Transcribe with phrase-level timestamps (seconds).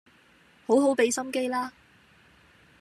[0.65, 1.71] 好好畀心機啦